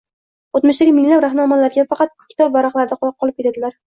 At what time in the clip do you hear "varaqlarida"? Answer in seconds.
2.57-2.99